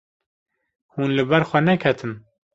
[0.93, 2.13] Hûn li ber xwe neketin.